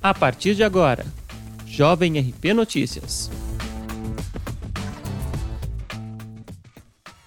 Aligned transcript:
A 0.00 0.14
partir 0.14 0.54
de 0.54 0.62
agora, 0.62 1.04
Jovem 1.66 2.20
RP 2.20 2.54
Notícias. 2.54 3.28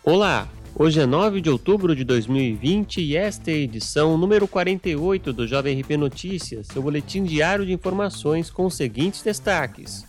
Olá, 0.01 0.47
hoje 0.73 1.01
é 1.01 1.05
9 1.05 1.41
de 1.41 1.49
outubro 1.49 1.93
de 1.93 2.05
2020 2.05 3.01
e 3.01 3.17
esta 3.17 3.51
é 3.51 3.55
a 3.55 3.57
edição 3.57 4.17
número 4.17 4.47
48 4.47 5.33
do 5.33 5.45
Jovem 5.45 5.81
RP 5.81 5.97
Notícias, 5.97 6.67
seu 6.67 6.81
boletim 6.81 7.25
diário 7.25 7.65
de 7.65 7.73
informações 7.73 8.49
com 8.49 8.65
os 8.65 8.75
seguintes 8.75 9.21
destaques. 9.21 10.05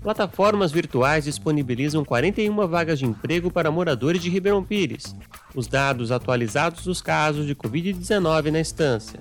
Plataformas 0.00 0.70
virtuais 0.70 1.24
disponibilizam 1.24 2.04
41 2.04 2.54
vagas 2.68 3.00
de 3.00 3.06
emprego 3.06 3.50
para 3.50 3.72
moradores 3.72 4.22
de 4.22 4.30
Ribeirão 4.30 4.62
Pires. 4.62 5.16
Os 5.52 5.66
dados 5.66 6.12
atualizados 6.12 6.84
dos 6.84 7.02
casos 7.02 7.44
de 7.44 7.56
Covid-19 7.56 8.52
na 8.52 8.60
estância. 8.60 9.18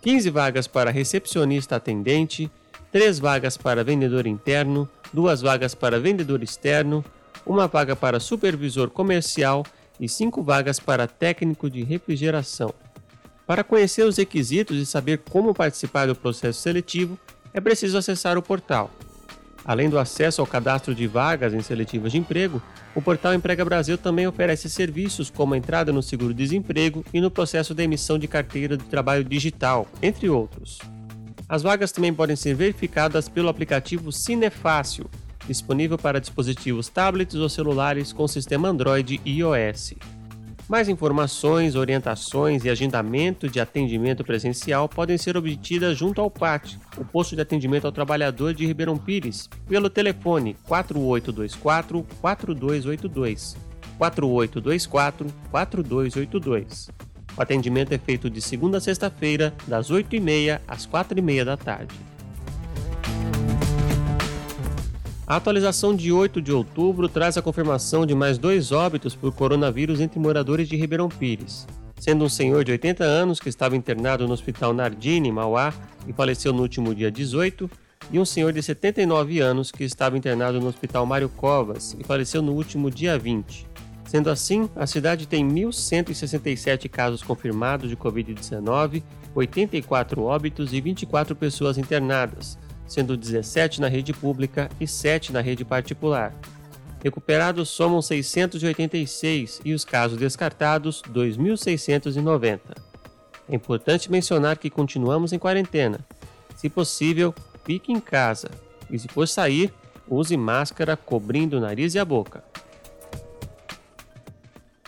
15 0.00 0.30
vagas 0.30 0.68
para 0.68 0.92
recepcionista 0.92 1.74
atendente, 1.74 2.48
três 2.92 3.18
vagas 3.18 3.56
para 3.56 3.82
vendedor 3.82 4.26
interno, 4.28 4.88
duas 5.12 5.42
vagas 5.42 5.74
para 5.74 5.98
vendedor 5.98 6.42
externo, 6.44 7.04
uma 7.44 7.66
vaga 7.66 7.96
para 7.96 8.20
supervisor 8.20 8.90
comercial 8.90 9.64
e 9.98 10.08
cinco 10.08 10.42
vagas 10.42 10.78
para 10.78 11.08
técnico 11.08 11.68
de 11.68 11.82
refrigeração. 11.82 12.72
Para 13.48 13.64
conhecer 13.64 14.02
os 14.04 14.18
requisitos 14.18 14.76
e 14.76 14.84
saber 14.84 15.22
como 15.30 15.54
participar 15.54 16.04
do 16.04 16.14
processo 16.14 16.60
seletivo, 16.60 17.18
é 17.54 17.58
preciso 17.58 17.96
acessar 17.96 18.36
o 18.36 18.42
portal. 18.42 18.90
Além 19.64 19.88
do 19.88 19.98
acesso 19.98 20.42
ao 20.42 20.46
cadastro 20.46 20.94
de 20.94 21.06
vagas 21.06 21.54
em 21.54 21.62
seletivas 21.62 22.12
de 22.12 22.18
emprego, 22.18 22.60
o 22.94 23.00
portal 23.00 23.32
Emprega 23.32 23.64
Brasil 23.64 23.96
também 23.96 24.26
oferece 24.26 24.68
serviços 24.68 25.30
como 25.30 25.54
a 25.54 25.56
entrada 25.56 25.90
no 25.90 26.02
seguro-desemprego 26.02 27.02
e 27.10 27.22
no 27.22 27.30
processo 27.30 27.74
de 27.74 27.82
emissão 27.82 28.18
de 28.18 28.28
carteira 28.28 28.76
de 28.76 28.84
trabalho 28.84 29.24
digital, 29.24 29.88
entre 30.02 30.28
outros. 30.28 30.78
As 31.48 31.62
vagas 31.62 31.90
também 31.90 32.12
podem 32.12 32.36
ser 32.36 32.54
verificadas 32.54 33.30
pelo 33.30 33.48
aplicativo 33.48 34.12
Cinefácil, 34.12 35.08
disponível 35.46 35.96
para 35.96 36.20
dispositivos 36.20 36.90
tablets 36.90 37.36
ou 37.36 37.48
celulares 37.48 38.12
com 38.12 38.28
sistema 38.28 38.68
Android 38.68 39.18
e 39.24 39.38
iOS. 39.38 39.94
Mais 40.68 40.86
informações, 40.86 41.74
orientações 41.74 42.62
e 42.62 42.68
agendamento 42.68 43.48
de 43.48 43.58
atendimento 43.58 44.22
presencial 44.22 44.86
podem 44.86 45.16
ser 45.16 45.34
obtidas 45.34 45.96
junto 45.96 46.20
ao 46.20 46.30
PAT, 46.30 46.76
o 46.98 47.04
posto 47.06 47.34
de 47.34 47.40
atendimento 47.40 47.86
ao 47.86 47.92
trabalhador 47.92 48.52
de 48.52 48.66
Ribeirão 48.66 48.98
Pires, 48.98 49.48
pelo 49.66 49.88
telefone 49.88 50.58
4824 50.64 52.06
4282. 52.20 53.56
4824 53.96 55.26
4282. 55.50 56.90
O 57.34 57.40
atendimento 57.40 57.92
é 57.92 57.98
feito 57.98 58.28
de 58.28 58.42
segunda 58.42 58.76
a 58.76 58.80
sexta-feira, 58.80 59.54
das 59.66 59.90
8h30 59.90 60.60
às 60.68 60.86
4h30 60.86 61.44
da 61.44 61.56
tarde. 61.56 61.94
A 65.28 65.36
atualização 65.36 65.94
de 65.94 66.10
8 66.10 66.40
de 66.40 66.50
outubro 66.50 67.06
traz 67.06 67.36
a 67.36 67.42
confirmação 67.42 68.06
de 68.06 68.14
mais 68.14 68.38
dois 68.38 68.72
óbitos 68.72 69.14
por 69.14 69.30
coronavírus 69.34 70.00
entre 70.00 70.18
moradores 70.18 70.66
de 70.66 70.74
Ribeirão 70.74 71.10
Pires, 71.10 71.66
sendo 72.00 72.24
um 72.24 72.30
senhor 72.30 72.64
de 72.64 72.72
80 72.72 73.04
anos 73.04 73.38
que 73.38 73.50
estava 73.50 73.76
internado 73.76 74.26
no 74.26 74.32
Hospital 74.32 74.72
Nardini, 74.72 75.30
Mauá, 75.30 75.74
e 76.06 76.14
faleceu 76.14 76.50
no 76.50 76.62
último 76.62 76.94
dia 76.94 77.10
18, 77.10 77.70
e 78.10 78.18
um 78.18 78.24
senhor 78.24 78.54
de 78.54 78.62
79 78.62 79.38
anos 79.38 79.70
que 79.70 79.84
estava 79.84 80.16
internado 80.16 80.58
no 80.60 80.68
Hospital 80.68 81.04
Mário 81.04 81.28
Covas 81.28 81.94
e 82.00 82.04
faleceu 82.04 82.40
no 82.40 82.52
último 82.52 82.90
dia 82.90 83.18
20. 83.18 83.66
Sendo 84.06 84.30
assim, 84.30 84.70
a 84.74 84.86
cidade 84.86 85.28
tem 85.28 85.46
1.167 85.46 86.88
casos 86.88 87.22
confirmados 87.22 87.90
de 87.90 87.96
Covid-19, 87.98 89.02
84 89.34 90.22
óbitos 90.22 90.72
e 90.72 90.80
24 90.80 91.36
pessoas 91.36 91.76
internadas, 91.76 92.56
sendo 92.88 93.16
17 93.16 93.80
na 93.80 93.86
rede 93.86 94.12
pública 94.12 94.68
e 94.80 94.86
7 94.86 95.32
na 95.32 95.40
rede 95.40 95.64
particular. 95.64 96.34
Recuperados 97.04 97.68
somam 97.68 98.02
686 98.02 99.60
e 99.64 99.72
os 99.72 99.84
casos 99.84 100.18
descartados 100.18 101.02
2.690. 101.02 102.60
É 103.48 103.54
importante 103.54 104.10
mencionar 104.10 104.58
que 104.58 104.68
continuamos 104.68 105.32
em 105.32 105.38
quarentena. 105.38 106.00
Se 106.56 106.68
possível, 106.68 107.32
fique 107.64 107.92
em 107.92 108.00
casa 108.00 108.50
e, 108.90 108.98
se 108.98 109.06
for 109.06 109.28
sair, 109.28 109.72
use 110.08 110.36
máscara 110.36 110.96
cobrindo 110.96 111.58
o 111.58 111.60
nariz 111.60 111.94
e 111.94 111.98
a 111.98 112.04
boca. 112.04 112.42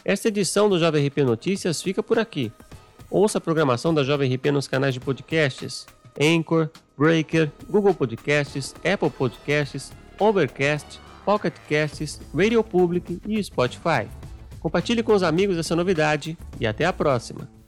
Esta 0.05 0.29
edição 0.29 0.69
do 0.69 0.79
Jovem 0.79 1.07
RP 1.07 1.19
Notícias 1.19 1.81
fica 1.81 2.03
por 2.03 2.19
aqui. 2.19 2.51
Ouça 3.09 3.39
a 3.39 3.41
programação 3.41 3.95
da 3.95 4.03
Jovem 4.03 4.35
RP 4.35 4.47
nos 4.47 4.67
canais 4.67 4.95
de 4.95 5.01
podcasts 5.01 5.87
Anchor, 6.21 6.71
Breaker, 6.97 7.51
Google 7.69 7.95
Podcasts, 7.95 8.75
Apple 8.85 9.11
Podcasts, 9.11 9.93
Overcast, 10.19 11.01
Pocket 11.25 11.55
Casts, 11.69 12.21
Radio 12.35 12.63
Public 12.63 13.21
e 13.27 13.43
Spotify. 13.43 14.07
Compartilhe 14.61 15.03
com 15.03 15.15
os 15.15 15.23
amigos 15.23 15.57
essa 15.57 15.75
novidade 15.75 16.37
e 16.59 16.67
até 16.67 16.85
a 16.85 16.93
próxima! 16.93 17.60